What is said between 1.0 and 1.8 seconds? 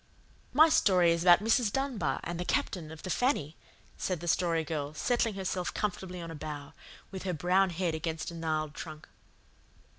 is about Mrs.